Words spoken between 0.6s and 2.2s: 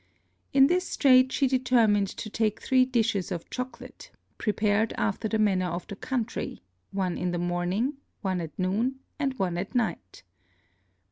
this Strait she determined